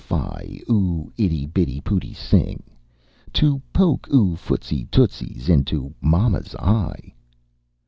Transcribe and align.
fie! 0.03 0.63
oo 0.67 1.11
itty 1.15 1.45
bitty 1.45 1.79
pooty 1.79 2.11
sing! 2.11 2.63
To 3.33 3.61
poke 3.71 4.07
oo 4.11 4.33
footsy 4.35 4.85
tootsys 4.85 5.47
into 5.47 5.93
momma's 6.01 6.55
eye!" 6.55 7.13